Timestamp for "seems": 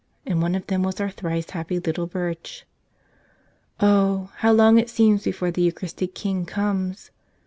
4.89-5.23